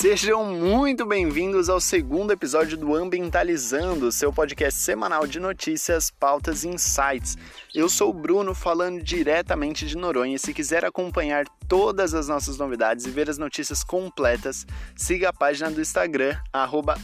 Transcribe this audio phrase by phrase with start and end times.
[0.00, 6.68] Sejam muito bem-vindos ao segundo episódio do Ambientalizando, seu podcast semanal de notícias, pautas e
[6.68, 7.36] insights.
[7.74, 10.38] Eu sou o Bruno, falando diretamente de Noronha.
[10.38, 14.64] Se quiser acompanhar todas as nossas novidades e ver as notícias completas,
[14.94, 16.38] siga a página do Instagram,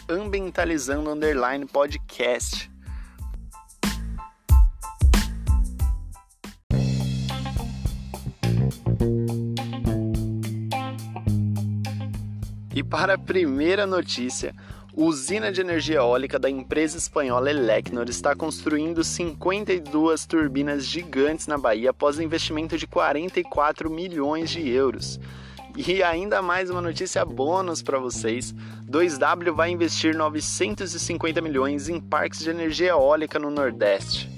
[0.09, 2.74] ambientalizando_podcast.
[12.75, 14.53] E para a primeira notícia,
[14.93, 21.91] usina de energia eólica da empresa espanhola Elecnor está construindo 52 turbinas gigantes na Bahia
[21.91, 25.21] após investimento de 44 milhões de euros.
[25.77, 28.53] E ainda mais uma notícia bônus para vocês:
[28.91, 34.34] 2W vai investir 950 milhões em parques de energia eólica no Nordeste.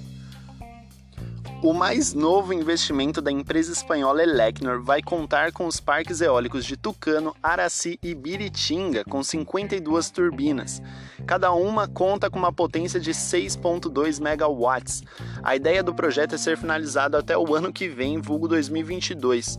[1.66, 6.76] O mais novo investimento da empresa espanhola Elecnor vai contar com os parques eólicos de
[6.76, 10.80] Tucano, Araci e Biritinga, com 52 turbinas.
[11.26, 15.02] Cada uma conta com uma potência de 6.2 megawatts.
[15.42, 19.58] A ideia do projeto é ser finalizado até o ano que vem, vulgo 2022.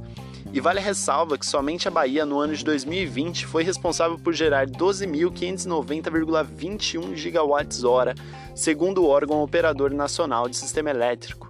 [0.53, 4.31] E vale a ressalva que somente a Bahia, no ano de 2020, foi responsável por
[4.31, 8.15] gerar 12.590,21 gigawatts-hora,
[8.55, 11.46] segundo o órgão operador nacional de sistema elétrico.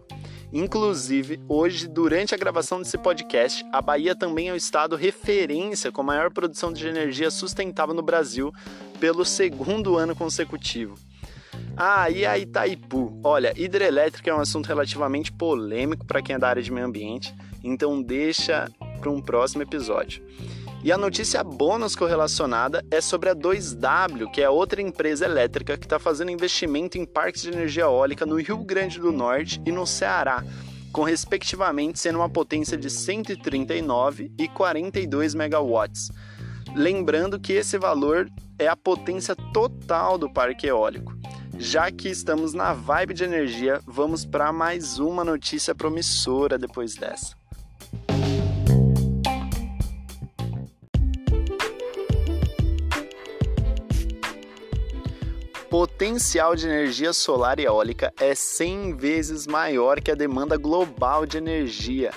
[0.51, 6.01] Inclusive, hoje, durante a gravação desse podcast, a Bahia também é o estado referência com
[6.01, 8.53] a maior produção de energia sustentável no Brasil
[8.99, 10.95] pelo segundo ano consecutivo.
[11.75, 13.19] Ah, e a Itaipu?
[13.23, 17.35] Olha, hidrelétrica é um assunto relativamente polêmico para quem é da área de meio ambiente,
[17.63, 20.23] então deixa para um próximo episódio.
[20.83, 25.85] E a notícia bônus correlacionada é sobre a 2W, que é outra empresa elétrica que
[25.85, 29.87] está fazendo investimento em parques de energia eólica no Rio Grande do Norte e no
[29.87, 30.43] Ceará,
[30.91, 36.11] com respectivamente sendo uma potência de 139 e 42 megawatts.
[36.75, 41.17] Lembrando que esse valor é a potência total do parque eólico.
[41.57, 47.35] Já que estamos na vibe de energia, vamos para mais uma notícia promissora depois dessa.
[55.69, 61.37] Potencial de energia solar e eólica é 100 vezes maior que a demanda global de
[61.37, 62.11] energia.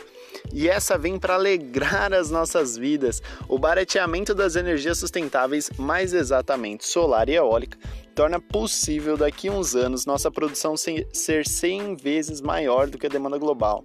[0.53, 3.21] E essa vem para alegrar as nossas vidas.
[3.49, 7.78] O barateamento das energias sustentáveis, mais exatamente solar e eólica,
[8.20, 13.08] torna possível daqui a uns anos nossa produção ser 100 vezes maior do que a
[13.08, 13.82] demanda global.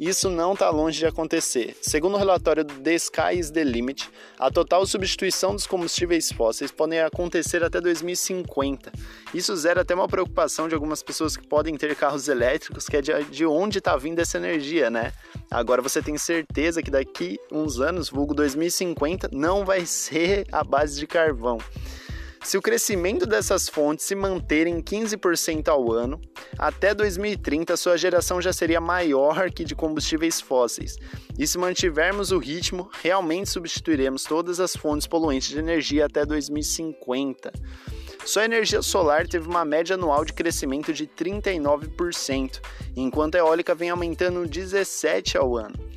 [0.00, 1.76] Isso não está longe de acontecer.
[1.82, 4.08] Segundo o relatório The Sky is the Limit,
[4.38, 8.90] a total substituição dos combustíveis fósseis pode acontecer até 2050.
[9.34, 13.02] Isso zera até uma preocupação de algumas pessoas que podem ter carros elétricos, que é
[13.02, 15.12] de onde está vindo essa energia, né?
[15.50, 20.98] Agora você tem certeza que daqui uns anos, vulgo 2050, não vai ser a base
[20.98, 21.58] de carvão.
[22.44, 26.20] Se o crescimento dessas fontes se manter em 15% ao ano,
[26.58, 30.98] até 2030 sua geração já seria maior que de combustíveis fósseis.
[31.38, 37.50] E se mantivermos o ritmo, realmente substituiremos todas as fontes poluentes de energia até 2050.
[38.26, 42.60] Só a energia solar teve uma média anual de crescimento de 39%,
[42.94, 45.93] enquanto a eólica vem aumentando 17% ao ano.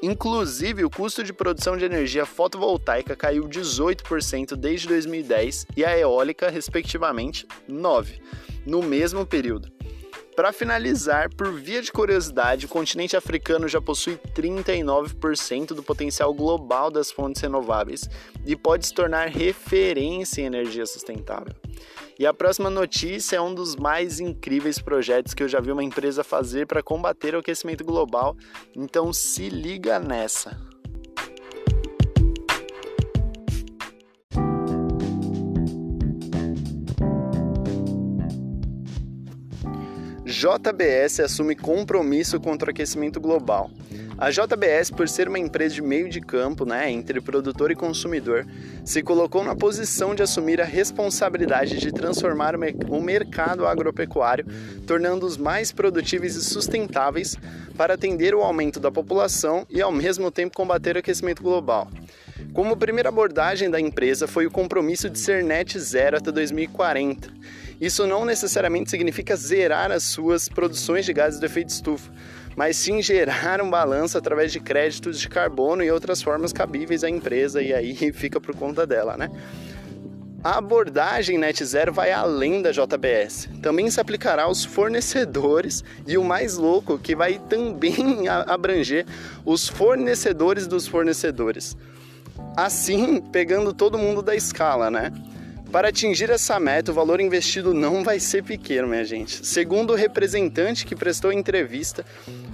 [0.00, 6.48] Inclusive, o custo de produção de energia fotovoltaica caiu 18% desde 2010 e a eólica,
[6.48, 8.20] respectivamente, 9%
[8.64, 9.72] no mesmo período.
[10.36, 16.92] Para finalizar, por via de curiosidade, o continente africano já possui 39% do potencial global
[16.92, 18.08] das fontes renováveis
[18.46, 21.52] e pode se tornar referência em energia sustentável.
[22.18, 25.84] E a próxima notícia é um dos mais incríveis projetos que eu já vi uma
[25.84, 28.36] empresa fazer para combater o aquecimento global,
[28.74, 30.58] então se liga nessa.
[40.28, 43.70] JBS assume compromisso contra o aquecimento global.
[44.18, 48.46] A JBS, por ser uma empresa de meio de campo, né, entre produtor e consumidor,
[48.84, 54.44] se colocou na posição de assumir a responsabilidade de transformar o mercado agropecuário,
[54.86, 57.34] tornando-os mais produtíveis e sustentáveis
[57.74, 61.88] para atender o aumento da população e, ao mesmo tempo, combater o aquecimento global.
[62.52, 67.32] Como primeira abordagem da empresa foi o compromisso de ser net zero até 2040.
[67.80, 72.10] Isso não necessariamente significa zerar as suas produções de gases de efeito estufa,
[72.56, 77.08] mas sim gerar um balanço através de créditos de carbono e outras formas cabíveis à
[77.08, 79.30] empresa, e aí fica por conta dela, né?
[80.42, 83.48] A abordagem net zero vai além da JBS.
[83.60, 89.04] Também se aplicará aos fornecedores e o mais louco, que vai também abranger
[89.44, 91.76] os fornecedores dos fornecedores.
[92.56, 95.12] Assim, pegando todo mundo da escala, né?
[95.70, 99.46] Para atingir essa meta, o valor investido não vai ser pequeno, minha gente.
[99.46, 102.06] Segundo o representante que prestou a entrevista,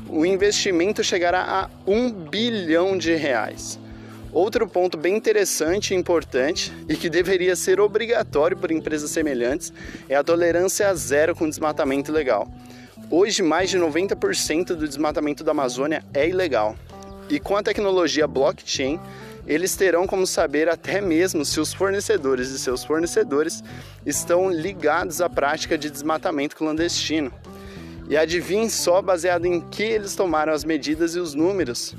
[0.08, 3.78] o investimento chegará a um bilhão de reais.
[4.32, 9.72] Outro ponto bem interessante e importante e que deveria ser obrigatório por empresas semelhantes
[10.08, 12.48] é a tolerância zero com desmatamento ilegal.
[13.08, 16.74] Hoje, mais de 90% do desmatamento da Amazônia é ilegal.
[17.30, 18.98] E com a tecnologia blockchain,
[19.46, 23.62] eles terão como saber até mesmo se os fornecedores de seus fornecedores
[24.06, 27.32] estão ligados à prática de desmatamento clandestino.
[28.08, 31.94] E adivinhe só baseado em que eles tomaram as medidas e os números.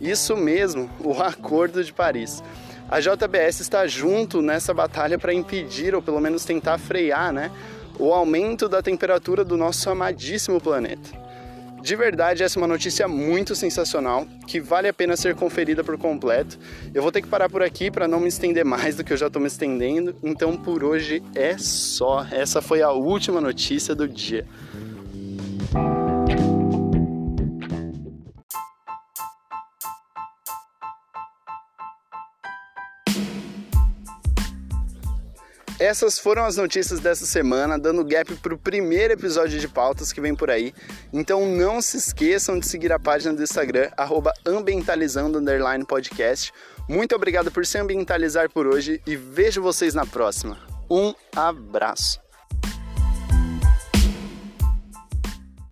[0.00, 2.42] Isso mesmo, o Acordo de Paris.
[2.88, 7.50] A JBS está junto nessa batalha para impedir ou pelo menos tentar frear, né,
[7.98, 11.25] o aumento da temperatura do nosso amadíssimo planeta.
[11.82, 15.96] De verdade, essa é uma notícia muito sensacional que vale a pena ser conferida por
[15.96, 16.58] completo.
[16.92, 19.16] Eu vou ter que parar por aqui para não me estender mais do que eu
[19.16, 20.16] já estou me estendendo.
[20.22, 22.26] Então, por hoje é só.
[22.30, 24.46] Essa foi a última notícia do dia.
[35.78, 40.20] Essas foram as notícias dessa semana, dando gap para o primeiro episódio de pautas que
[40.20, 40.72] vem por aí.
[41.12, 43.90] Então não se esqueçam de seguir a página do Instagram,
[44.46, 45.38] ambientalizando
[45.84, 46.52] podcast.
[46.88, 50.58] Muito obrigado por se ambientalizar por hoje e vejo vocês na próxima.
[50.90, 52.25] Um abraço!